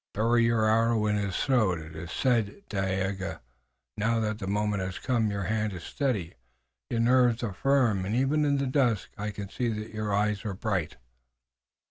[0.15, 1.77] Bury your arrow in his throat.
[1.77, 3.39] It is as I said, Dagaeoga.
[3.95, 6.33] Now that the moment has come your hand is steady,
[6.89, 10.43] your nerves are firm, and even in the dusk I can see that your eyes
[10.43, 10.97] are bright."